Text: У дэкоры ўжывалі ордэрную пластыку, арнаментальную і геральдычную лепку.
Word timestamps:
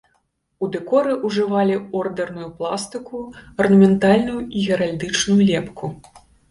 У 0.63 0.69
дэкоры 0.75 1.11
ўжывалі 1.29 1.75
ордэрную 2.01 2.49
пластыку, 2.63 3.23
арнаментальную 3.67 4.41
і 4.57 4.69
геральдычную 4.71 5.41
лепку. 5.51 5.97